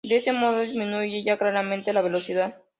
[0.03, 2.55] De ese modo disminuye ya claramente la velocidad.